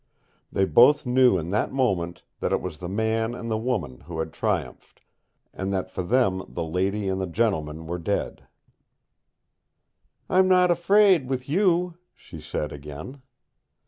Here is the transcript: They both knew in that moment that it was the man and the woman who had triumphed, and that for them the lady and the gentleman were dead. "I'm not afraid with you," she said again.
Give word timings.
They 0.51 0.65
both 0.65 1.05
knew 1.05 1.37
in 1.37 1.49
that 1.49 1.71
moment 1.71 2.23
that 2.39 2.51
it 2.51 2.59
was 2.59 2.79
the 2.79 2.89
man 2.89 3.35
and 3.35 3.51
the 3.51 3.57
woman 3.59 3.99
who 4.07 4.17
had 4.17 4.33
triumphed, 4.33 5.03
and 5.53 5.71
that 5.71 5.91
for 5.91 6.01
them 6.01 6.43
the 6.49 6.63
lady 6.63 7.07
and 7.07 7.21
the 7.21 7.27
gentleman 7.27 7.85
were 7.85 7.99
dead. 7.99 8.47
"I'm 10.27 10.47
not 10.47 10.71
afraid 10.71 11.29
with 11.29 11.47
you," 11.47 11.99
she 12.15 12.41
said 12.41 12.71
again. 12.71 13.21